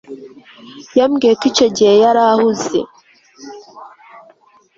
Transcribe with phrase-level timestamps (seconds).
[0.97, 2.77] Yambwiye ko icyo gihe yari ahuze